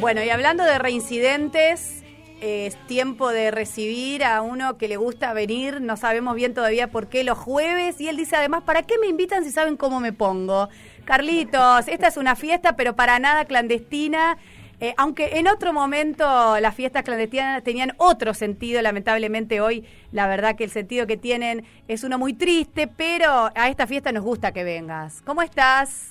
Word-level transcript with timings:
Bueno, 0.00 0.22
y 0.22 0.28
hablando 0.28 0.64
de 0.64 0.78
reincidentes, 0.78 2.04
es 2.40 2.76
tiempo 2.86 3.30
de 3.30 3.50
recibir 3.50 4.22
a 4.22 4.42
uno 4.42 4.76
que 4.76 4.86
le 4.86 4.98
gusta 4.98 5.32
venir, 5.32 5.80
no 5.80 5.96
sabemos 5.96 6.34
bien 6.34 6.52
todavía 6.52 6.88
por 6.88 7.08
qué 7.08 7.24
los 7.24 7.38
jueves, 7.38 7.98
y 8.00 8.08
él 8.08 8.16
dice 8.18 8.36
además, 8.36 8.64
¿para 8.64 8.82
qué 8.82 8.98
me 8.98 9.06
invitan 9.06 9.44
si 9.44 9.50
saben 9.50 9.78
cómo 9.78 10.00
me 10.00 10.12
pongo? 10.12 10.68
Carlitos, 11.06 11.88
esta 11.88 12.08
es 12.08 12.18
una 12.18 12.36
fiesta, 12.36 12.76
pero 12.76 12.94
para 12.94 13.18
nada 13.18 13.46
clandestina. 13.46 14.36
Eh, 14.80 14.92
aunque 14.98 15.38
en 15.38 15.46
otro 15.46 15.72
momento 15.72 16.58
las 16.60 16.74
fiestas 16.74 17.04
clandestinas 17.04 17.62
tenían 17.62 17.94
otro 17.96 18.34
sentido, 18.34 18.82
lamentablemente 18.82 19.60
hoy 19.62 19.86
la 20.12 20.26
verdad 20.26 20.56
que 20.56 20.64
el 20.64 20.70
sentido 20.70 21.06
que 21.06 21.16
tienen 21.16 21.64
es 21.88 22.04
uno 22.04 22.18
muy 22.18 22.34
triste, 22.34 22.88
pero 22.88 23.50
a 23.54 23.68
esta 23.70 23.86
fiesta 23.86 24.12
nos 24.12 24.24
gusta 24.24 24.52
que 24.52 24.64
vengas. 24.64 25.22
¿Cómo 25.22 25.40
estás? 25.40 26.10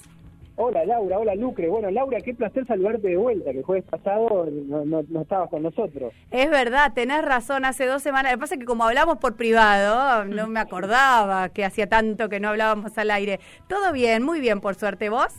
Hola 0.55 0.85
Laura, 0.85 1.17
hola 1.17 1.33
Lucre. 1.33 1.67
Bueno, 1.67 1.89
Laura, 1.89 2.21
qué 2.21 2.35
placer 2.35 2.65
saludarte 2.67 3.07
de 3.07 3.17
vuelta, 3.17 3.51
que 3.51 3.57
el 3.59 3.63
jueves 3.63 3.85
pasado 3.89 4.47
no, 4.51 4.85
no, 4.85 5.21
estabas 5.21 5.49
con 5.49 5.63
nosotros. 5.63 6.13
Es 6.29 6.49
verdad, 6.51 6.93
tenés 6.93 7.25
razón, 7.25 7.65
hace 7.65 7.87
dos 7.87 8.03
semanas. 8.03 8.31
Lo 8.31 8.37
que 8.37 8.41
pasa 8.41 8.55
es 8.55 8.59
que 8.59 8.65
como 8.65 8.83
hablamos 8.83 9.17
por 9.17 9.35
privado, 9.35 10.25
no 10.25 10.47
me 10.47 10.59
acordaba 10.59 11.49
que 11.49 11.65
hacía 11.65 11.87
tanto 11.87 12.29
que 12.29 12.39
no 12.39 12.49
hablábamos 12.49 12.95
al 12.99 13.09
aire. 13.09 13.39
Todo 13.67 13.91
bien, 13.91 14.21
muy 14.21 14.41
bien, 14.41 14.61
por 14.61 14.75
suerte. 14.75 15.09
¿Vos? 15.09 15.33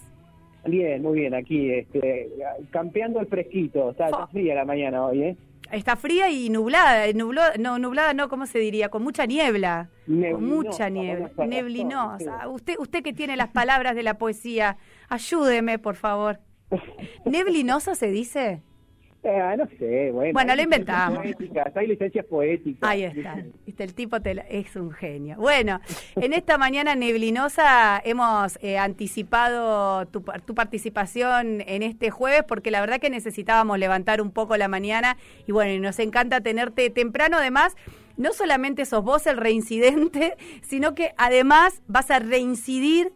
Bien, 0.67 1.01
muy 1.03 1.21
bien, 1.21 1.35
aquí, 1.35 1.71
este, 1.71 2.31
campeando 2.71 3.21
el 3.21 3.27
fresquito. 3.27 3.91
Está, 3.91 4.27
fría 4.29 4.55
la 4.57 4.65
mañana 4.65 5.07
hoy, 5.07 5.23
¿eh? 5.23 5.37
Está 5.73 5.97
fría 5.97 6.31
y 6.31 6.51
nublada, 6.51 7.11
nubló, 7.15 7.43
no, 7.59 7.79
nublada 7.79 8.15
no, 8.15 8.29
¿cómo 8.29 8.47
se 8.47 8.59
diría? 8.59 8.91
Con 8.91 9.03
mucha 9.03 9.27
niebla. 9.27 9.89
con 10.07 10.45
mucha 10.45 10.89
niebla, 10.89 11.31
neblinosa. 11.47 12.49
Usted, 12.49 12.75
usted 12.79 13.03
que 13.03 13.13
tiene 13.13 13.37
las 13.37 13.49
palabras 13.49 13.95
de 13.95 14.03
la 14.03 14.19
poesía, 14.19 14.77
ayúdeme, 15.09 15.79
por 15.79 15.97
favor. 15.97 16.41
¿Neblinosa 17.25 17.95
se 17.95 18.09
dice? 18.09 18.63
Eh, 19.25 19.57
no 19.57 19.67
sé, 19.79 20.11
bueno. 20.13 20.33
Bueno, 20.35 20.55
lo 20.55 20.63
inventamos. 20.63 21.21
hay 21.75 21.87
licencias 21.87 22.27
poéticas. 22.27 22.89
Ahí 22.89 23.05
está. 23.05 23.43
El 23.79 23.95
tipo 23.95 24.19
es 24.23 24.77
un 24.77 24.93
genio. 24.93 25.37
Bueno, 25.39 25.81
en 26.17 26.33
esta 26.35 26.59
mañana 26.59 26.95
neblinosa 26.95 28.01
hemos 28.05 28.59
eh, 28.63 28.79
anticipado 28.79 30.07
tu, 30.07 30.23
tu, 30.45 30.55
participación 30.55 31.63
en 31.67 31.83
este 31.83 32.11
jueves 32.11 32.45
porque 32.47 32.71
la 32.71 32.81
verdad 32.81 33.01
que 33.01 33.11
necesitábamos 33.11 33.79
levantar 33.79 34.21
un 34.21 34.31
poco 34.31 34.57
la 34.57 34.69
mañana 34.69 35.17
y 35.47 35.53
bueno, 35.53 35.73
y 35.73 35.81
nos 35.81 35.99
encanta 35.99 36.41
tenerte 36.41 36.91
temprano. 36.91 37.39
Además, 37.39 37.75
no 38.17 38.33
solamente 38.33 38.85
sos 38.85 39.05
vos 39.05 39.27
el 39.27 39.39
reincidente, 39.39 40.37
sino 40.63 40.95
que 40.95 41.15
además 41.17 41.83
vas 41.87 42.11
a 42.11 42.19
reincidir 42.19 43.13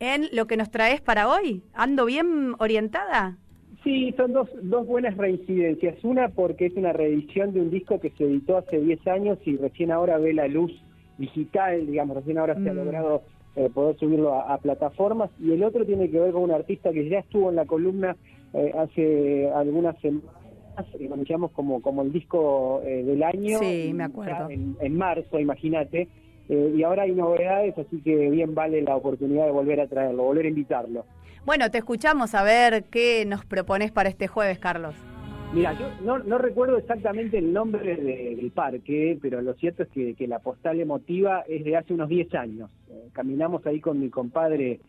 en 0.00 0.28
lo 0.32 0.46
que 0.46 0.56
nos 0.56 0.70
traes 0.70 1.00
para 1.00 1.28
hoy. 1.28 1.62
¿Ando 1.72 2.04
bien 2.04 2.54
orientada? 2.58 3.38
Sí, 3.84 4.14
son 4.16 4.32
dos, 4.32 4.48
dos 4.62 4.86
buenas 4.86 5.16
reincidencias. 5.16 6.02
Una 6.02 6.30
porque 6.30 6.66
es 6.66 6.74
una 6.74 6.94
reedición 6.94 7.52
de 7.52 7.60
un 7.60 7.70
disco 7.70 8.00
que 8.00 8.10
se 8.10 8.24
editó 8.24 8.56
hace 8.56 8.80
10 8.80 9.06
años 9.06 9.38
y 9.44 9.58
recién 9.58 9.92
ahora 9.92 10.16
ve 10.16 10.32
la 10.32 10.48
luz 10.48 10.72
digital, 11.18 11.86
digamos, 11.86 12.16
recién 12.16 12.38
ahora 12.38 12.54
se 12.54 12.68
ha 12.68 12.72
mm. 12.72 12.76
logrado 12.76 13.22
eh, 13.56 13.68
poder 13.72 13.96
subirlo 13.98 14.34
a, 14.34 14.56
plataformas. 14.58 15.30
Y 15.38 15.52
el 15.52 15.62
otro 15.62 15.84
tiene 15.84 16.10
que 16.10 16.18
ver 16.18 16.32
con 16.32 16.44
un 16.44 16.50
artista 16.52 16.92
que 16.92 17.08
ya 17.08 17.18
estuvo 17.18 17.50
en 17.50 17.56
la 17.56 17.66
columna 17.66 18.16
eh, 18.54 18.72
hace 18.76 19.50
algunas 19.52 20.00
semanas, 20.00 20.24
que 20.96 21.04
anunciamos 21.04 21.52
como, 21.52 21.82
como 21.82 22.02
el 22.02 22.10
disco 22.10 22.80
eh, 22.84 23.04
del 23.04 23.22
año. 23.22 23.58
Sí, 23.58 23.92
me 23.94 24.04
acuerdo. 24.04 24.48
En, 24.48 24.76
en 24.80 24.96
marzo, 24.96 25.38
imagínate. 25.38 26.08
Y 26.48 26.82
ahora 26.82 27.04
hay 27.04 27.12
novedades, 27.12 27.76
así 27.78 28.00
que 28.02 28.30
bien 28.30 28.54
vale 28.54 28.82
la 28.82 28.96
oportunidad 28.96 29.46
de 29.46 29.52
volver 29.52 29.80
a 29.80 29.86
traerlo, 29.86 30.24
volver 30.24 30.44
a 30.44 30.48
invitarlo. 30.48 31.04
Bueno, 31.44 31.70
te 31.70 31.78
escuchamos 31.78 32.34
a 32.34 32.42
ver 32.42 32.84
qué 32.84 33.24
nos 33.26 33.44
propones 33.44 33.92
para 33.92 34.08
este 34.08 34.28
jueves, 34.28 34.58
Carlos. 34.58 34.94
Mira, 35.54 35.72
yo 35.78 36.18
no, 36.18 36.38
recuerdo 36.38 36.78
exactamente 36.78 37.38
el 37.38 37.52
nombre 37.52 37.94
del 37.96 38.50
parque, 38.50 39.16
pero 39.22 39.40
lo 39.40 39.54
cierto 39.54 39.84
es 39.84 40.16
que, 40.16 40.26
la 40.26 40.40
postal 40.40 40.80
emotiva 40.80 41.44
es 41.46 41.64
de 41.64 41.76
hace 41.76 41.94
unos 41.94 42.08
10 42.08 42.34
años. 42.34 42.70
Eh, 42.90 43.08
caminamos 43.12 43.64
ahí 43.64 43.78
con 43.78 44.00
mi 44.00 44.10
compadre 44.10 44.80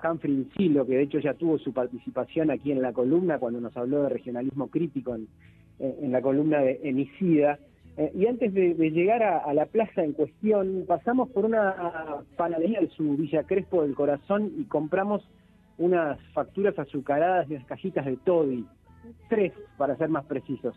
Humphrey 0.00 0.32
Incilo, 0.32 0.86
que 0.86 0.96
de 0.96 1.02
hecho 1.02 1.18
ya 1.18 1.34
tuvo 1.34 1.58
su 1.58 1.72
participación 1.72 2.52
aquí 2.52 2.70
en 2.70 2.82
la 2.82 2.92
columna 2.92 3.38
cuando 3.40 3.60
nos 3.60 3.76
habló 3.76 4.04
de 4.04 4.10
regionalismo 4.10 4.68
crítico 4.68 5.16
en, 5.16 6.12
la 6.12 6.22
columna 6.22 6.60
de 6.60 6.78
Emicida. 6.84 7.58
Eh, 7.96 8.10
y 8.14 8.26
antes 8.26 8.54
de, 8.54 8.74
llegar 8.90 9.22
a, 9.22 9.52
la 9.52 9.66
plaza 9.66 10.02
en 10.02 10.12
cuestión, 10.12 10.84
pasamos 10.86 11.28
por 11.30 11.44
una 11.44 12.22
panadería 12.36 12.80
de 12.80 12.88
su 12.88 13.16
Villa 13.16 13.42
Crespo 13.44 13.82
del 13.82 13.94
Corazón 13.94 14.50
y 14.56 14.64
compramos 14.64 15.28
unas 15.78 16.18
facturas 16.32 16.78
azucaradas 16.78 17.48
y 17.50 17.54
unas 17.54 17.66
cajitas 17.66 18.06
de 18.06 18.16
Toddy, 18.16 18.64
tres 19.28 19.52
para 19.76 19.96
ser 19.96 20.08
más 20.08 20.24
precisos. 20.24 20.74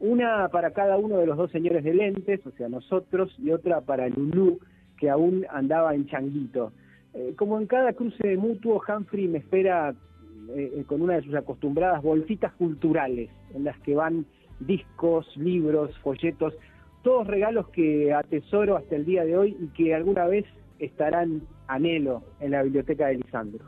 Una 0.00 0.48
para 0.48 0.70
cada 0.72 0.96
uno 0.96 1.18
de 1.18 1.26
los 1.26 1.36
dos 1.36 1.50
señores 1.50 1.84
de 1.84 1.94
lentes, 1.94 2.46
o 2.46 2.50
sea, 2.52 2.68
nosotros, 2.68 3.34
y 3.38 3.50
otra 3.50 3.80
para 3.82 4.08
Lulú, 4.08 4.58
que 4.98 5.10
aún 5.10 5.46
andaba 5.50 5.94
en 5.94 6.06
changuito. 6.06 6.72
Eh, 7.14 7.34
como 7.36 7.60
en 7.60 7.66
cada 7.66 7.92
cruce 7.92 8.26
de 8.26 8.36
mutuo, 8.36 8.82
Humphrey 8.86 9.28
me 9.28 9.38
espera 9.38 9.94
eh, 10.50 10.72
eh, 10.76 10.84
con 10.86 11.00
una 11.00 11.14
de 11.14 11.22
sus 11.22 11.34
acostumbradas 11.34 12.02
bolsitas 12.02 12.52
culturales, 12.54 13.30
en 13.54 13.64
las 13.64 13.78
que 13.80 13.94
van 13.94 14.26
discos, 14.60 15.26
libros, 15.36 15.96
folletos, 15.98 16.54
todos 17.02 17.26
regalos 17.26 17.68
que 17.68 18.12
atesoro 18.12 18.76
hasta 18.76 18.96
el 18.96 19.04
día 19.04 19.24
de 19.24 19.36
hoy 19.36 19.56
y 19.60 19.66
que 19.68 19.94
alguna 19.94 20.26
vez 20.26 20.44
estarán 20.78 21.42
anhelo 21.68 22.22
en 22.40 22.52
la 22.52 22.62
biblioteca 22.62 23.08
de 23.08 23.16
Lisandro. 23.16 23.64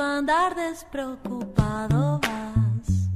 Despreocupado 0.00 2.18
vas. 2.22 3.10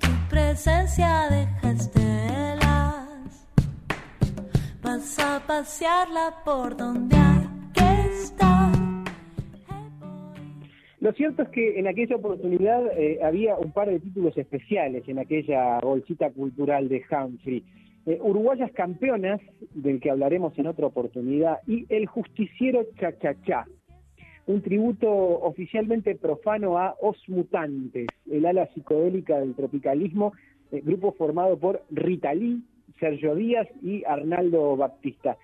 Tu 0.00 0.08
presencia 0.28 1.28
deja 1.30 1.70
estelas. 1.70 3.46
Vas 4.82 5.18
a 5.20 5.40
pasearla 5.46 6.34
por 6.44 6.76
donde 6.76 7.16
hay 7.16 7.46
que 7.72 8.22
estar. 8.22 8.72
Lo 10.98 11.12
cierto 11.12 11.42
es 11.42 11.48
que 11.50 11.78
en 11.78 11.86
aquella 11.86 12.16
oportunidad 12.16 12.84
eh, 12.98 13.20
había 13.22 13.56
un 13.56 13.70
par 13.70 13.90
de 13.90 14.00
títulos 14.00 14.36
especiales 14.36 15.04
en 15.06 15.20
aquella 15.20 15.78
bolsita 15.80 16.30
cultural 16.30 16.88
de 16.88 17.04
Humphrey. 17.08 17.64
Eh, 18.06 18.18
Uruguayas 18.20 18.72
campeonas, 18.72 19.40
del 19.74 20.00
que 20.00 20.10
hablaremos 20.10 20.58
en 20.58 20.66
otra 20.66 20.86
oportunidad, 20.86 21.58
y 21.68 21.86
El 21.88 22.06
justiciero 22.06 22.84
Cha-Cha-Cha, 22.98 23.66
un 24.52 24.60
tributo 24.60 25.08
oficialmente 25.10 26.14
profano 26.14 26.78
a 26.78 26.94
Os 27.00 27.16
Mutantes, 27.28 28.06
el 28.30 28.44
ala 28.44 28.66
psicodélica 28.74 29.38
del 29.38 29.54
tropicalismo, 29.54 30.34
eh, 30.70 30.82
grupo 30.84 31.12
formado 31.12 31.58
por 31.58 31.82
Rita 31.90 32.34
Lee, 32.34 32.62
Sergio 33.00 33.34
Díaz 33.34 33.66
y 33.82 34.04
Arnaldo 34.04 34.76
Baptista. 34.76 35.38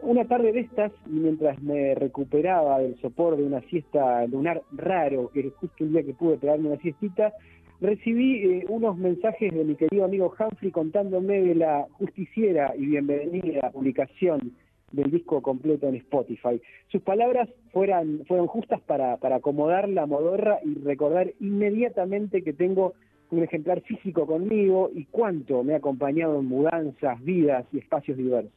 Una 0.00 0.26
tarde 0.26 0.52
de 0.52 0.60
estas, 0.60 0.92
mientras 1.06 1.60
me 1.62 1.94
recuperaba 1.94 2.78
del 2.78 2.96
sopor 3.00 3.36
de 3.36 3.44
una 3.44 3.60
siesta 3.62 4.24
lunar 4.26 4.62
raro, 4.72 5.30
que 5.32 5.40
es 5.40 5.54
justo 5.54 5.84
el 5.84 5.92
día 5.92 6.04
que 6.04 6.14
pude 6.14 6.38
pegarme 6.38 6.68
una 6.68 6.80
siestita, 6.80 7.32
recibí 7.80 8.44
eh, 8.44 8.64
unos 8.68 8.96
mensajes 8.96 9.52
de 9.52 9.64
mi 9.64 9.74
querido 9.74 10.04
amigo 10.04 10.32
Humphrey 10.38 10.70
contándome 10.70 11.40
de 11.40 11.54
la 11.56 11.86
justiciera 11.98 12.74
y 12.76 12.86
bienvenida 12.86 13.70
publicación 13.72 14.52
del 14.92 15.10
disco 15.10 15.42
completo 15.42 15.88
en 15.88 15.96
Spotify. 15.96 16.60
Sus 16.88 17.02
palabras 17.02 17.48
fueran, 17.72 18.24
fueron 18.26 18.46
justas 18.46 18.80
para, 18.82 19.16
para 19.16 19.36
acomodar 19.36 19.88
la 19.88 20.06
modorra 20.06 20.58
y 20.64 20.74
recordar 20.74 21.32
inmediatamente 21.40 22.42
que 22.42 22.52
tengo 22.52 22.94
un 23.30 23.42
ejemplar 23.42 23.80
físico 23.82 24.26
conmigo 24.26 24.90
y 24.94 25.06
cuánto 25.06 25.64
me 25.64 25.74
ha 25.74 25.78
acompañado 25.78 26.38
en 26.38 26.46
mudanzas, 26.46 27.22
vidas 27.24 27.64
y 27.72 27.78
espacios 27.78 28.18
diversos. 28.18 28.52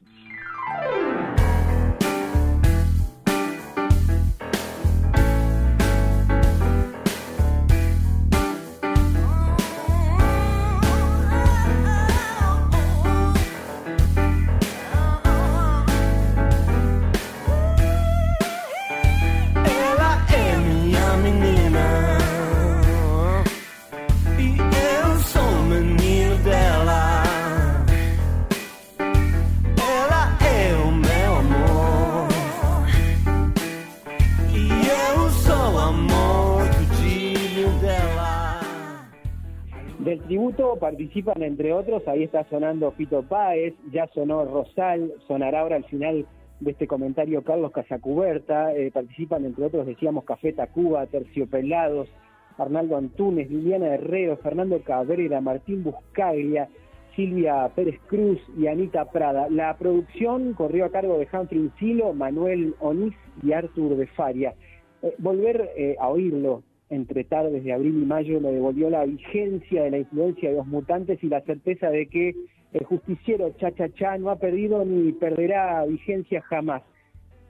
Participan 40.77 41.43
entre 41.43 41.73
otros, 41.73 42.07
ahí 42.07 42.23
está 42.23 42.43
sonando 42.49 42.91
Fito 42.91 43.23
Páez, 43.23 43.73
ya 43.91 44.07
sonó 44.07 44.45
Rosal, 44.45 45.13
sonará 45.27 45.61
ahora 45.61 45.75
al 45.75 45.85
final 45.85 46.25
de 46.59 46.71
este 46.71 46.87
comentario 46.87 47.43
Carlos 47.43 47.71
Casacuberta, 47.71 48.73
eh, 48.73 48.91
participan 48.91 49.45
entre 49.45 49.65
otros, 49.65 49.85
decíamos 49.85 50.23
Café 50.23 50.53
Tacuba, 50.53 51.05
Terciopelados, 51.07 52.09
Arnaldo 52.57 52.97
Antunes, 52.97 53.49
Liliana 53.49 53.87
Herrero, 53.87 54.37
Fernando 54.37 54.81
Cabrera, 54.81 55.41
Martín 55.41 55.83
Buscaglia, 55.83 56.69
Silvia 57.15 57.69
Pérez 57.75 57.99
Cruz 58.07 58.39
y 58.57 58.67
Anita 58.67 59.05
Prada. 59.11 59.47
La 59.49 59.77
producción 59.77 60.53
corrió 60.53 60.85
a 60.85 60.91
cargo 60.91 61.17
de 61.17 61.27
Humphrey 61.31 61.71
Silo, 61.79 62.13
Manuel 62.13 62.75
Onís 62.79 63.15
y 63.43 63.53
Artur 63.53 63.95
de 63.95 64.07
Faria. 64.07 64.53
Eh, 65.01 65.13
volver 65.17 65.71
eh, 65.75 65.95
a 65.99 66.09
oírlo 66.09 66.63
entre 66.89 67.23
tardes 67.23 67.63
de 67.63 67.73
abril 67.73 68.01
y 68.01 68.05
mayo 68.05 68.39
me 68.39 68.51
devolvió 68.51 68.89
la 68.89 69.05
vigencia 69.05 69.83
de 69.83 69.91
la 69.91 69.97
influencia 69.99 70.49
de 70.49 70.55
los 70.55 70.67
mutantes 70.67 71.23
y 71.23 71.27
la 71.27 71.41
certeza 71.41 71.89
de 71.89 72.07
que 72.07 72.35
el 72.73 72.83
justiciero 72.83 73.51
Cha 73.57 73.71
Cha 73.73 73.89
Cha 73.93 74.17
no 74.17 74.29
ha 74.29 74.35
perdido 74.35 74.83
ni 74.85 75.11
perderá 75.13 75.83
vigencia 75.85 76.41
jamás. 76.41 76.83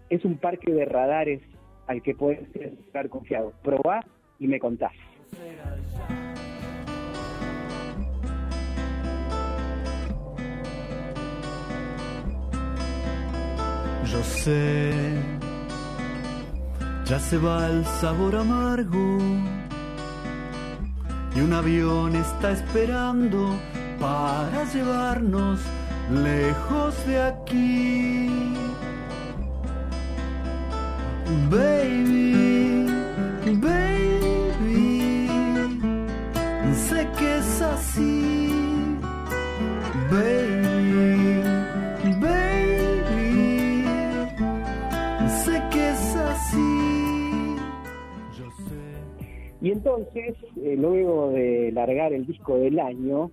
Es 0.09 0.23
un 0.23 0.37
parque 0.37 0.71
de 0.71 0.85
radares 0.85 1.41
al 1.87 2.01
que 2.01 2.13
puedes 2.13 2.55
estar 2.55 3.09
confiado. 3.09 3.53
Probá 3.63 4.01
y 4.39 4.47
me 4.47 4.59
contás. 4.59 4.93
Yo 14.05 14.23
sé, 14.23 14.91
ya 17.05 17.19
se 17.19 17.37
va 17.37 17.67
el 17.67 17.85
sabor 17.85 18.35
amargo 18.35 19.19
y 21.35 21.39
un 21.39 21.53
avión 21.53 22.15
está 22.15 22.51
esperando 22.51 23.55
para 23.99 24.63
llevarnos 24.73 25.59
lejos 26.11 26.95
de 27.05 27.21
aquí. 27.21 28.53
Entonces, 49.97 50.35
eh, 50.61 50.75
luego 50.77 51.29
de 51.29 51.71
largar 51.71 52.13
el 52.13 52.25
disco 52.25 52.57
del 52.57 52.79
año, 52.79 53.31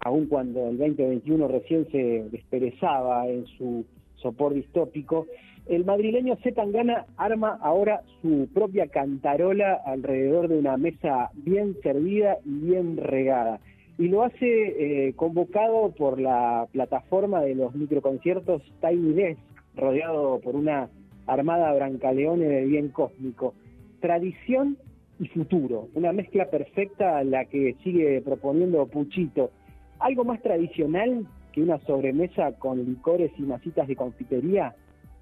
aun 0.00 0.26
cuando 0.26 0.68
el 0.68 0.78
2021 0.78 1.48
recién 1.48 1.86
se 1.90 2.24
desperezaba 2.30 3.26
en 3.28 3.46
su 3.46 3.84
sopor 4.16 4.54
distópico, 4.54 5.26
el 5.66 5.84
madrileño 5.84 6.36
Z 6.36 6.54
Tangana 6.54 7.06
arma 7.16 7.58
ahora 7.62 8.02
su 8.20 8.48
propia 8.52 8.86
cantarola 8.88 9.80
alrededor 9.86 10.48
de 10.48 10.58
una 10.58 10.76
mesa 10.76 11.30
bien 11.34 11.76
servida 11.82 12.36
y 12.44 12.66
bien 12.66 12.96
regada. 12.96 13.60
Y 13.96 14.08
lo 14.08 14.24
hace 14.24 15.08
eh, 15.08 15.14
convocado 15.14 15.92
por 15.96 16.20
la 16.20 16.68
plataforma 16.70 17.40
de 17.40 17.54
los 17.54 17.74
microconciertos 17.74 18.62
Tiny 18.80 19.14
Desk, 19.14 19.40
rodeado 19.76 20.40
por 20.40 20.54
una 20.54 20.90
armada 21.26 21.72
brancaleone 21.72 22.44
de 22.44 22.64
bien 22.66 22.88
cósmico. 22.88 23.54
Tradición 24.00 24.76
y 25.18 25.28
futuro, 25.28 25.88
una 25.94 26.12
mezcla 26.12 26.50
perfecta 26.50 27.18
a 27.18 27.24
la 27.24 27.44
que 27.44 27.76
sigue 27.84 28.20
proponiendo 28.22 28.86
Puchito. 28.86 29.50
Algo 29.98 30.24
más 30.24 30.42
tradicional 30.42 31.26
que 31.52 31.62
una 31.62 31.78
sobremesa 31.80 32.52
con 32.52 32.84
licores 32.84 33.30
y 33.38 33.42
masitas 33.42 33.86
de 33.86 33.96
confitería, 33.96 34.74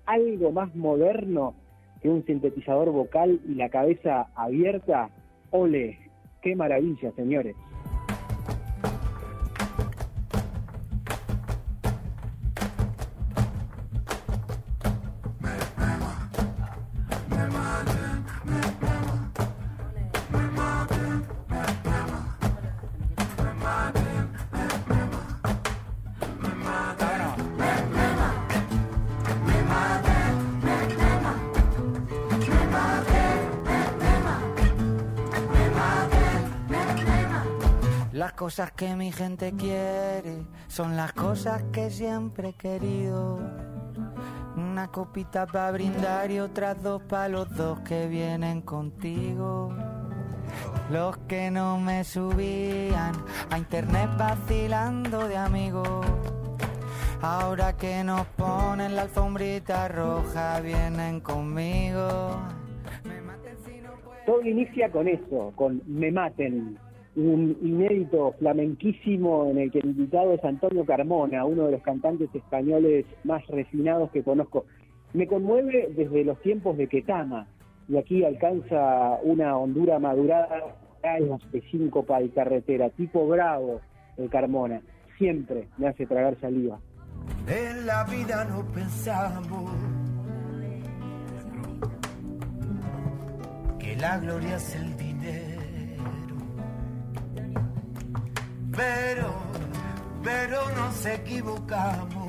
algo 0.07 0.51
más 0.51 0.75
moderno 0.75 1.55
que 2.01 2.09
un 2.09 2.25
sintetizador 2.25 2.91
vocal 2.91 3.41
y 3.47 3.55
la 3.55 3.69
cabeza 3.69 4.29
abierta. 4.35 5.11
Ole, 5.51 5.99
qué 6.41 6.57
maravilla, 6.57 7.13
señores. 7.13 7.55
Las 38.23 38.35
cosas 38.35 38.71
que 38.71 38.95
mi 38.95 39.11
gente 39.11 39.53
quiere 39.53 40.45
son 40.69 40.97
las 40.97 41.13
cosas 41.13 41.61
que 41.73 41.91
siempre 41.91 42.51
he 42.51 42.53
querido. 42.53 43.41
Una 44.57 44.87
copita 44.87 45.45
para 45.45 45.73
brindar 45.73 46.31
y 46.31 46.39
otras 46.39 46.81
dos 46.85 47.03
para 47.03 47.29
los 47.29 47.53
dos 47.57 47.81
que 47.81 48.07
vienen 48.07 48.61
contigo. 48.61 49.75
Los 50.89 51.19
que 51.27 51.51
no 51.51 51.81
me 51.81 52.05
subían 52.05 53.13
a 53.51 53.59
internet 53.59 54.09
vacilando 54.17 55.27
de 55.27 55.37
amigos. 55.37 56.07
Ahora 57.23 57.77
que 57.77 58.05
nos 58.05 58.25
ponen 58.37 58.95
la 58.95 59.03
alfombrita 59.03 59.89
roja, 59.89 60.61
vienen 60.61 61.19
conmigo. 61.19 62.39
Todo 64.25 64.43
inicia 64.43 64.93
con 64.93 65.09
eso, 65.09 65.53
con 65.57 65.83
Me 65.87 66.13
Maten, 66.13 66.79
un 67.15 67.57
inédito 67.63 68.35
flamenquísimo 68.39 69.51
en 69.51 69.59
el 69.59 69.71
que 69.71 69.81
el 69.81 69.87
invitado 69.87 70.33
es 70.33 70.45
Antonio 70.45 70.85
Carmona, 70.85 71.45
uno 71.45 71.67
de 71.67 71.73
los 71.73 71.83
cantantes 71.83 72.35
españoles 72.35 73.05
más 73.25 73.47
refinados 73.49 74.11
que 74.11 74.23
conozco. 74.23 74.65
Me 75.13 75.27
conmueve 75.27 75.93
desde 75.95 76.25
los 76.25 76.41
tiempos 76.41 76.77
de 76.79 76.89
Ketama, 76.89 77.47
y 77.89 77.97
aquí 77.97 78.25
alcanza 78.25 79.19
una 79.23 79.59
hondura 79.59 79.99
madurada 79.99 80.77
de 81.51 81.61
síncopa 81.71 82.23
y 82.23 82.29
carretera, 82.31 82.89
tipo 82.91 83.27
bravo 83.27 83.81
el 84.17 84.31
Carmona. 84.31 84.81
Siempre 85.19 85.69
me 85.77 85.89
hace 85.89 86.07
tragar 86.07 86.37
saliva. 86.41 86.79
En 87.47 87.87
la 87.87 88.05
vida 88.05 88.45
no 88.45 88.65
pensamos 88.73 89.71
que 93.79 93.97
la 93.97 94.19
gloria 94.19 94.57
es 94.57 94.77
el 94.77 94.92
Pero, 98.77 99.35
pero 100.23 100.71
nos 100.71 101.07
equivocamos. 101.07 102.29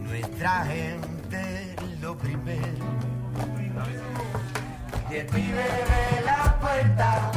Nuestra 0.00 0.64
gente 0.64 1.76
lo 2.00 2.16
primero. 2.16 2.92
Pibe 5.30 5.62
de 5.62 6.22
la 6.24 6.58
puerta 6.60 7.31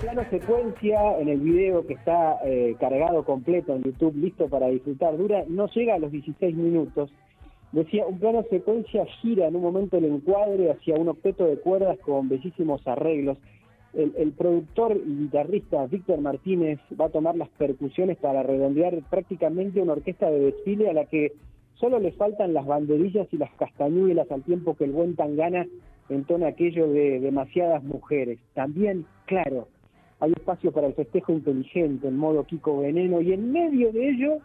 plano 0.00 0.22
secuencia 0.30 1.18
en 1.18 1.28
el 1.28 1.40
video 1.40 1.86
que 1.86 1.92
está 1.92 2.38
eh, 2.44 2.74
cargado 2.80 3.22
completo 3.24 3.74
en 3.74 3.82
YouTube, 3.82 4.16
listo 4.16 4.48
para 4.48 4.68
disfrutar, 4.68 5.16
dura, 5.16 5.44
no 5.46 5.68
llega 5.68 5.94
a 5.94 5.98
los 5.98 6.10
16 6.10 6.56
minutos. 6.56 7.12
Decía, 7.72 8.06
un 8.06 8.18
plano 8.18 8.42
secuencia 8.48 9.04
gira 9.20 9.46
en 9.46 9.56
un 9.56 9.62
momento 9.62 9.98
el 9.98 10.06
encuadre 10.06 10.70
hacia 10.70 10.96
un 10.96 11.08
octeto 11.08 11.44
de 11.44 11.58
cuerdas 11.58 11.98
con 11.98 12.30
bellísimos 12.30 12.86
arreglos. 12.86 13.36
El, 13.92 14.14
el 14.16 14.32
productor 14.32 14.96
y 14.96 15.18
guitarrista 15.18 15.86
Víctor 15.86 16.20
Martínez 16.20 16.80
va 16.98 17.06
a 17.06 17.10
tomar 17.10 17.36
las 17.36 17.50
percusiones 17.50 18.16
para 18.16 18.42
redondear 18.42 18.94
prácticamente 19.10 19.82
una 19.82 19.92
orquesta 19.92 20.30
de 20.30 20.40
desfile 20.40 20.88
a 20.88 20.94
la 20.94 21.04
que 21.04 21.32
solo 21.74 21.98
le 21.98 22.12
faltan 22.12 22.54
las 22.54 22.64
banderillas 22.64 23.28
y 23.32 23.36
las 23.36 23.50
castañuelas 23.52 24.30
al 24.30 24.42
tiempo 24.44 24.76
que 24.76 24.84
el 24.84 24.92
buen 24.92 25.14
Tangana 25.14 25.66
entona 26.08 26.48
aquello 26.48 26.88
de 26.88 27.20
demasiadas 27.20 27.82
mujeres. 27.84 28.38
También, 28.54 29.06
claro, 29.26 29.68
hay 30.20 30.32
espacio 30.32 30.70
para 30.70 30.86
el 30.86 30.94
festejo 30.94 31.32
inteligente 31.32 32.06
en 32.06 32.16
modo 32.16 32.44
Kiko 32.44 32.80
Veneno 32.80 33.20
y 33.20 33.32
en 33.32 33.50
medio 33.50 33.90
de 33.90 34.10
ello 34.10 34.38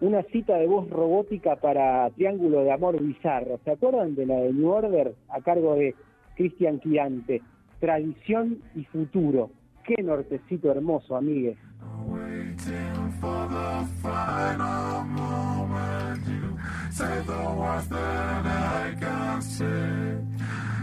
una 0.00 0.22
cita 0.24 0.56
de 0.56 0.66
voz 0.66 0.88
robótica 0.88 1.56
para 1.56 2.08
Triángulo 2.10 2.62
de 2.62 2.72
Amor 2.72 3.02
Bizarro. 3.02 3.58
¿Se 3.64 3.72
acuerdan 3.72 4.14
de 4.14 4.26
la 4.26 4.36
de 4.36 4.52
New 4.52 4.68
Order 4.68 5.14
a 5.28 5.40
cargo 5.40 5.74
de 5.74 5.94
Cristian 6.36 6.78
Quirante? 6.80 7.42
Tradición 7.80 8.58
y 8.74 8.84
futuro. 8.84 9.50
Qué 9.84 10.02
nortecito 10.02 10.70
hermoso, 10.70 11.16
amigues. 11.16 11.58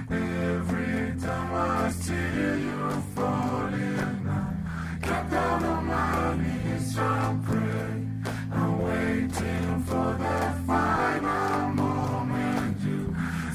Every 0.09 1.19
time 1.19 1.53
I 1.53 1.89
see 1.89 2.13
you 2.13 4.02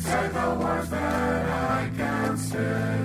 say 0.09 0.29
the 0.29 0.55
words 0.61 0.89
that 0.91 1.47
I 1.81 1.91
can't 1.97 2.39
say. 2.39 2.98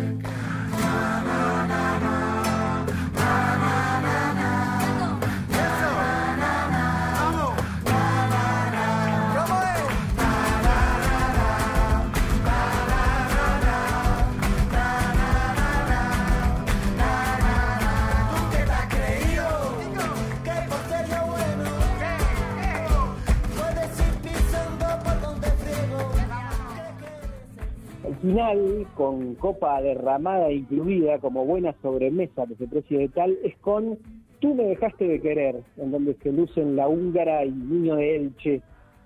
Final, 28.24 28.88
con 28.96 29.36
copa 29.36 29.82
derramada 29.82 30.50
incluida 30.50 31.20
como 31.20 31.46
buena 31.46 31.76
sobremesa 31.82 32.48
que 32.48 32.56
se 32.56 32.68
precie 32.68 33.00
de 33.00 33.10
tal, 33.10 33.38
es 33.44 33.56
con 33.58 33.98
Tú 34.40 34.54
me 34.56 34.64
dejaste 34.64 35.08
de 35.08 35.22
querer, 35.22 35.62
en 35.78 35.92
donde 35.92 36.16
se 36.16 36.30
lucen 36.30 36.76
la 36.76 36.90
húngara 36.90 37.46
y 37.46 37.52
niño 37.52 37.96
de 37.96 38.18
Elche, 38.18 38.62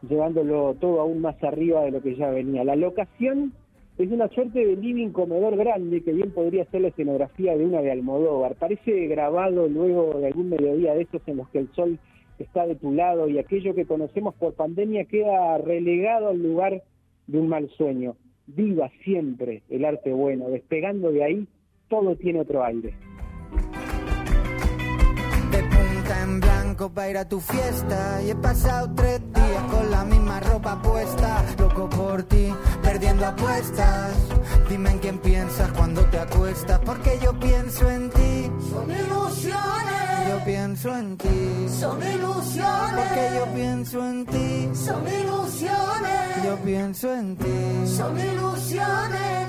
llevándolo 0.10 0.76
todo 0.80 1.00
aún 1.00 1.22
más 1.22 1.44
arriba 1.44 1.84
de 1.84 1.92
lo 1.92 2.02
que 2.02 2.16
ya 2.16 2.32
venía. 2.32 2.64
La 2.64 2.76
locación 2.76 3.54
es 4.00 4.12
una 4.12 4.30
suerte 4.30 4.66
de 4.66 4.76
living 4.76 5.10
comedor 5.10 5.56
grande 5.56 6.02
que 6.02 6.12
bien 6.12 6.32
podría 6.32 6.66
ser 6.66 6.82
la 6.82 6.88
escenografía 6.88 7.56
de 7.56 7.66
una 7.66 7.82
de 7.82 7.92
Almodóvar. 7.92 8.56
Parece 8.56 9.06
grabado 9.06 9.68
luego 9.68 10.20
de 10.20 10.26
algún 10.26 10.50
mediodía 10.50 10.96
de 10.96 11.04
estos 11.04 11.22
en 11.28 11.38
los 11.38 11.50
que 11.50 11.60
el 11.60 11.72
sol 11.74 12.00
está 12.40 12.66
de 12.66 12.74
tu 12.74 12.92
lado 12.92 13.30
y 13.30 13.38
aquello 13.38 13.76
que 13.76 13.86
conocemos 13.86 14.34
por 14.34 14.56
pandemia 14.56 15.06
queda 15.06 15.60
relegado 15.60 16.30
al 16.30 16.42
lugar 16.42 16.82
de 17.28 17.40
un 17.40 17.48
mal 17.48 17.70
sueño. 17.78 18.16
Viva 18.48 18.89
siempre 19.04 19.62
el 19.70 19.86
arte 19.86 20.12
bueno, 20.12 20.50
despegando 20.50 21.12
de 21.12 21.24
ahí, 21.24 21.48
todo 21.89 22.16
tiene 22.16 22.42
otro 22.42 22.63
aire. 22.63 22.94
En 26.77 26.84
blanco 26.86 26.93
para 26.93 27.10
ir 27.10 27.17
a 27.17 27.25
tu 27.27 27.39
fiesta 27.39 28.22
y 28.24 28.29
he 28.29 28.36
pasado 28.36 28.91
tres 28.96 29.19
días 29.34 29.63
con 29.72 29.89
la 29.89 30.03
misma 30.05 30.39
ropa 30.39 30.79
puesta, 30.81 31.43
loco 31.57 31.89
por 31.89 32.24
ti, 32.24 32.53
perdiendo 32.84 33.25
apuestas. 33.25 34.12
Dime 34.69 34.91
en 34.91 35.00
quién 35.00 35.17
piensas 35.19 35.72
cuando 35.72 36.01
te 36.05 36.19
acuestas, 36.19 36.79
porque 36.86 37.19
yo 37.24 37.34
pienso 37.39 37.89
en 37.89 38.10
ti. 38.12 38.51
Son 38.69 38.91
ilusiones, 38.91 40.29
Yo 40.29 40.43
pienso 40.46 40.96
en 40.96 41.17
ti. 41.17 41.67
son 41.79 42.00
ilusiones, 42.03 42.96
Porque 42.96 43.29
yo 43.36 43.46
pienso 43.55 44.07
en 44.10 44.25
ti. 44.25 44.69
son 44.75 45.07
ilusiones, 45.07 46.43
Yo 46.46 46.55
pienso 46.63 47.13
en 47.13 47.38
ti. 47.38 47.88
son 47.98 48.19
ilusiones. 48.19 49.48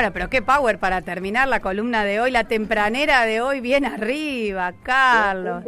Bueno, 0.00 0.14
pero 0.14 0.30
qué 0.30 0.40
power 0.40 0.78
para 0.78 1.02
terminar 1.02 1.46
la 1.46 1.60
columna 1.60 2.06
de 2.06 2.20
hoy, 2.20 2.30
la 2.30 2.44
tempranera 2.44 3.26
de 3.26 3.42
hoy, 3.42 3.60
bien 3.60 3.84
arriba, 3.84 4.72
Carlos. 4.82 5.62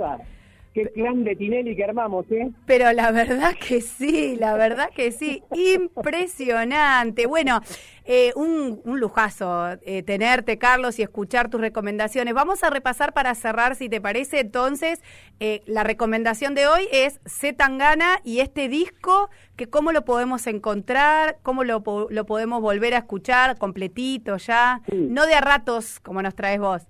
Qué 0.75 0.91
clan 0.93 1.23
de 1.25 1.37
Tinelli 1.37 1.77
que 1.77 1.85
armamos, 1.85 2.25
¿eh? 2.31 2.51
Pero 2.65 2.91
la 2.93 3.11
verdad 3.13 3.55
que 3.61 3.83
sí, 3.83 4.37
la 4.41 4.55
verdad 4.57 4.89
que 4.95 5.13
sí, 5.13 5.43
impresionante. 5.55 7.27
Bueno, 7.27 7.61
eh, 8.05 8.33
un, 8.37 8.81
un 8.85 8.99
lujazo 9.01 9.73
eh, 9.83 10.03
tenerte, 10.03 10.57
Carlos, 10.59 10.99
y 10.99 11.03
escuchar 11.03 11.51
tus 11.51 11.61
recomendaciones. 11.61 12.33
Vamos 12.35 12.65
a 12.65 12.71
repasar 12.71 13.13
para 13.13 13.35
cerrar, 13.35 13.77
si 13.77 13.89
te 13.89 14.01
parece. 14.01 14.41
Entonces, 14.41 15.03
eh, 15.41 15.61
la 15.67 15.85
recomendación 15.85 16.55
de 16.55 16.67
hoy 16.67 16.89
es 16.91 17.21
C. 17.27 17.53
Tangana 17.53 18.21
y 18.25 18.41
este 18.41 18.69
disco, 18.69 19.29
que 19.57 19.69
cómo 19.69 19.93
lo 19.93 20.05
podemos 20.05 20.47
encontrar, 20.47 21.37
cómo 21.43 21.65
lo, 21.65 21.83
lo 22.09 22.27
podemos 22.27 22.63
volver 22.63 22.95
a 22.95 22.99
escuchar 22.99 23.59
completito 23.59 24.37
ya, 24.39 24.81
Sí. 24.91 25.07
no 25.11 25.27
de 25.27 25.35
a 25.35 25.41
ratos 25.41 26.01
como 26.01 26.23
nos 26.23 26.35
traes 26.35 26.59
vos. 26.61 26.83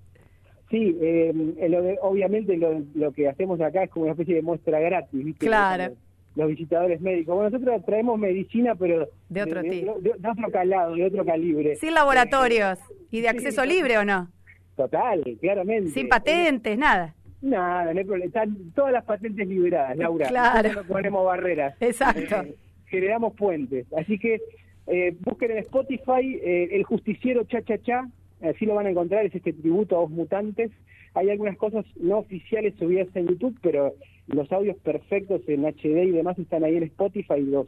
Sí, 0.73 0.97
eh, 0.99 1.31
eh, 1.59 1.69
lo 1.69 1.83
de- 1.83 1.99
obviamente 2.01 2.57
lo, 2.57 2.81
lo 2.95 3.11
que 3.11 3.27
hacemos 3.29 3.61
acá 3.61 3.83
es 3.83 3.91
como 3.91 4.05
una 4.05 4.13
especie 4.13 4.33
de 4.33 4.41
muestra 4.41 4.79
gratis, 4.79 5.23
¿viste? 5.23 5.45
Claro. 5.45 5.83
Los, 5.89 5.97
los 6.35 6.47
visitadores 6.47 6.99
médicos. 6.99 7.35
Bueno, 7.35 7.51
nosotros 7.51 7.85
traemos 7.85 8.17
medicina, 8.17 8.73
pero 8.73 9.07
De 9.29 9.43
otro 9.43 9.61
tipo. 9.61 9.99
de, 9.99 10.13
de 10.17 10.29
otro 10.29 10.49
calado, 10.51 10.95
de 10.95 11.05
otro 11.05 11.23
calibre. 11.23 11.75
Sin 11.75 11.93
laboratorios 11.93 12.79
y 13.11 13.21
de 13.21 13.29
acceso 13.29 13.61
sí. 13.61 13.67
libre 13.69 13.99
o 13.99 14.03
no, 14.03 14.29
Total, 14.75 15.21
claramente. 15.39 15.91
sin 15.91 16.09
patentes, 16.09 16.75
nada. 16.75 17.13
Nada, 17.43 17.93
no 17.93 17.99
hay 17.99 18.05
problema. 18.05 18.25
Están 18.25 18.57
todas 18.73 18.93
las 18.93 19.03
patentes 19.05 19.47
liberadas, 19.47 19.95
Laura. 19.95 20.27
Claro. 20.27 20.69
Nosotros 20.69 20.87
No 20.87 20.93
ponemos 20.93 21.23
barreras. 21.25 21.75
Exacto. 21.81 22.41
Eh, 22.41 22.55
generamos 22.87 23.35
puentes. 23.35 23.85
Así 23.95 24.17
que 24.17 24.41
eh, 24.87 25.15
busquen 25.19 25.51
en 25.51 25.57
Spotify 25.59 26.39
eh, 26.41 26.69
El 26.71 26.83
Justiciero 26.83 27.43
Cha 27.43 27.61
Cha 27.61 27.77
Cha. 27.77 28.07
Así 28.43 28.65
lo 28.65 28.75
van 28.75 28.87
a 28.87 28.91
encontrar. 28.91 29.25
Es 29.25 29.33
este 29.33 29.53
tributo 29.53 29.97
a 29.97 30.01
dos 30.01 30.11
mutantes. 30.11 30.71
Hay 31.13 31.29
algunas 31.29 31.57
cosas 31.57 31.85
no 31.97 32.19
oficiales 32.19 32.73
subidas 32.77 33.07
en 33.15 33.27
YouTube, 33.27 33.57
pero 33.61 33.93
los 34.27 34.51
audios 34.51 34.77
perfectos 34.77 35.41
en 35.47 35.65
HD 35.65 36.05
y 36.05 36.11
demás 36.11 36.37
están 36.39 36.63
ahí 36.63 36.75
en 36.75 36.83
Spotify. 36.83 37.41
Los 37.41 37.67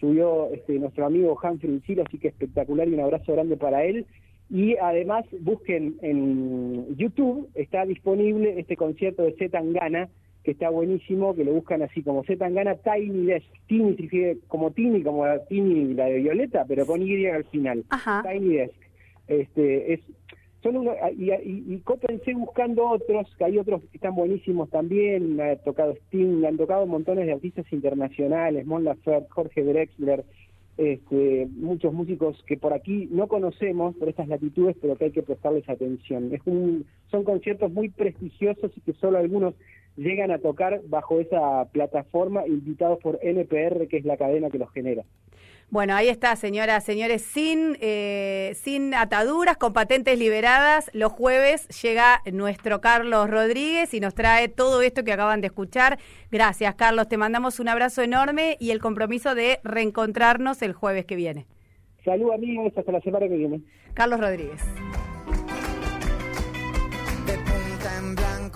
subió 0.00 0.50
este, 0.52 0.78
nuestro 0.78 1.06
amigo 1.06 1.38
Humphrey 1.42 1.80
Silo, 1.86 2.04
así 2.06 2.18
que 2.18 2.28
espectacular 2.28 2.88
y 2.88 2.94
un 2.94 3.00
abrazo 3.00 3.32
grande 3.32 3.56
para 3.56 3.84
él. 3.84 4.06
Y 4.48 4.76
además 4.76 5.24
busquen 5.40 5.96
en 6.02 6.96
YouTube, 6.96 7.48
está 7.54 7.84
disponible 7.84 8.60
este 8.60 8.76
concierto 8.76 9.24
de 9.24 9.32
Z 9.32 9.50
Tangana, 9.50 10.08
que 10.44 10.52
está 10.52 10.70
buenísimo, 10.70 11.34
que 11.34 11.44
lo 11.44 11.52
buscan 11.52 11.82
así 11.82 12.02
como 12.02 12.22
Z 12.22 12.36
Tangana 12.38 12.76
Tiny 12.76 13.26
Desk, 13.26 13.46
escribe 13.68 14.38
como 14.46 14.70
Tiny, 14.70 15.02
como 15.02 15.26
la 15.26 15.44
Tiny 15.46 15.94
la 15.94 16.04
de 16.04 16.18
Violeta, 16.18 16.64
pero 16.68 16.86
con 16.86 17.02
Y 17.02 17.26
al 17.26 17.44
final. 17.46 17.84
Ajá. 17.90 18.22
Tiny 18.22 18.54
Desk. 18.54 18.85
Este, 19.28 19.94
es, 19.94 20.00
son 20.62 20.84
y, 21.16 21.30
y, 21.30 21.64
y 21.74 21.78
cópense 21.80 22.34
buscando 22.34 22.88
otros, 22.88 23.32
que 23.36 23.44
hay 23.44 23.58
otros 23.58 23.82
que 23.82 23.96
están 23.96 24.14
buenísimos 24.14 24.68
también, 24.70 25.40
ha 25.40 25.56
tocado 25.56 25.92
Sting, 25.92 26.44
han 26.44 26.56
tocado 26.56 26.86
montones 26.86 27.26
de 27.26 27.32
artistas 27.32 27.66
internacionales, 27.72 28.66
Mon 28.66 28.84
Laferte, 28.84 29.28
Jorge 29.30 29.62
Drexler, 29.62 30.24
este, 30.76 31.48
muchos 31.56 31.92
músicos 31.92 32.42
que 32.46 32.56
por 32.56 32.74
aquí 32.74 33.08
no 33.10 33.28
conocemos 33.28 33.96
por 33.96 34.08
estas 34.08 34.28
latitudes, 34.28 34.76
pero 34.80 34.96
que 34.96 35.06
hay 35.06 35.10
que 35.10 35.22
prestarles 35.22 35.68
atención. 35.68 36.34
Es 36.34 36.40
un, 36.44 36.84
son 37.10 37.24
conciertos 37.24 37.72
muy 37.72 37.88
prestigiosos 37.88 38.72
y 38.76 38.80
que 38.80 38.92
solo 38.94 39.18
algunos 39.18 39.54
llegan 39.96 40.30
a 40.30 40.38
tocar 40.38 40.82
bajo 40.88 41.20
esa 41.20 41.64
plataforma, 41.72 42.46
invitados 42.46 42.98
por 42.98 43.18
NPR, 43.22 43.88
que 43.88 43.96
es 43.96 44.04
la 44.04 44.16
cadena 44.18 44.50
que 44.50 44.58
los 44.58 44.70
genera. 44.72 45.04
Bueno, 45.68 45.96
ahí 45.96 46.08
está, 46.08 46.36
señoras, 46.36 46.84
señores, 46.84 47.22
sin, 47.22 47.76
eh, 47.80 48.52
sin 48.54 48.94
ataduras, 48.94 49.56
con 49.56 49.72
patentes 49.72 50.16
liberadas. 50.16 50.88
Los 50.92 51.12
jueves 51.12 51.66
llega 51.82 52.22
nuestro 52.32 52.80
Carlos 52.80 53.28
Rodríguez 53.28 53.92
y 53.92 53.98
nos 53.98 54.14
trae 54.14 54.48
todo 54.48 54.80
esto 54.82 55.02
que 55.02 55.12
acaban 55.12 55.40
de 55.40 55.48
escuchar. 55.48 55.98
Gracias, 56.30 56.74
Carlos. 56.76 57.08
Te 57.08 57.16
mandamos 57.16 57.58
un 57.58 57.68
abrazo 57.68 58.02
enorme 58.02 58.56
y 58.60 58.70
el 58.70 58.80
compromiso 58.80 59.34
de 59.34 59.58
reencontrarnos 59.64 60.62
el 60.62 60.72
jueves 60.72 61.04
que 61.04 61.16
viene. 61.16 61.46
Salud 62.04 62.30
amigos, 62.32 62.72
hasta 62.76 62.92
la 62.92 63.00
semana 63.00 63.26
que 63.26 63.36
viene. 63.36 63.60
Carlos 63.94 64.20
Rodríguez. 64.20 64.62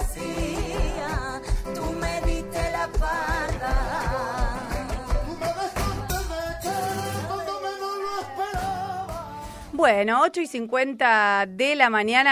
falta 0.00 0.04
hacía, 0.04 1.40
tú 1.74 1.92
me 1.92 2.20
diste 2.22 2.70
la 2.70 2.88
esperaba. 8.20 8.90
Bueno, 9.72 10.20
8 10.22 10.40
y 10.42 10.46
50 10.46 11.46
de 11.48 11.74
la 11.74 11.88
mañana. 11.90 12.28